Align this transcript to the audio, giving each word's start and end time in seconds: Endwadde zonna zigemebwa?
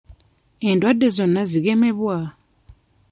Endwadde 0.69 1.07
zonna 1.15 1.41
zigemebwa? 1.51 2.17